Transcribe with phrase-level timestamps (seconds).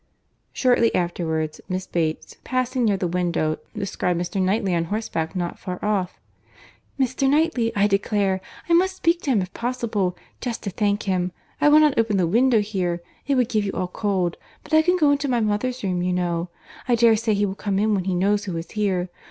[0.51, 4.41] Shortly afterwards Miss Bates, passing near the window, descried Mr.
[4.41, 6.19] Knightley on horse back not far off.
[6.99, 7.29] "Mr.
[7.29, 11.33] Knightley I declare!—I must speak to him if possible, just to thank him.
[11.61, 14.81] I will not open the window here; it would give you all cold; but I
[14.81, 16.49] can go into my mother's room you know.
[16.87, 19.09] I dare say he will come in when he knows who is here.